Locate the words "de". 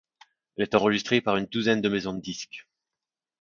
1.79-1.87, 2.15-2.21